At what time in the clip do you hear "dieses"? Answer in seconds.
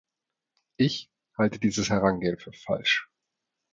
1.59-1.91